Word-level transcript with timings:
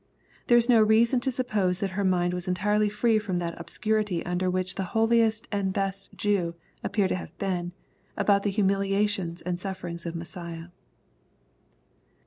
There 0.47 0.57
is 0.57 0.67
no 0.67 0.81
reason 0.81 1.19
to 1.19 1.29
suppose 1.29 1.79
that 1.79 1.91
her 1.91 2.03
mind 2.03 2.33
was 2.33 2.47
entirely 2.47 2.89
free 2.89 3.19
from 3.19 3.37
that 3.37 3.53
obscurity 3.61 4.25
under 4.25 4.49
wluch 4.51 4.73
the 4.73 4.83
holiest 4.97 5.47
and 5.51 5.71
best 5.71 6.11
Jews 6.15 6.55
appear 6.83 7.07
to 7.07 7.13
have 7.13 7.37
been, 7.37 7.71
about 8.17 8.41
the 8.41 8.49
humiliations 8.49 9.43
and 9.43 9.59
sufferings 9.59 10.07
of 10.07 10.15
Messiah. 10.15 10.69